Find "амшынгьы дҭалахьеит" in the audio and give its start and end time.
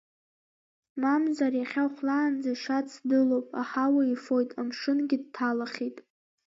4.59-5.97